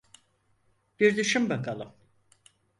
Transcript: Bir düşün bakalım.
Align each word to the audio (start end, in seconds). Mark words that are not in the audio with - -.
Bir 0.99 1.17
düşün 1.17 1.49
bakalım. 1.49 1.93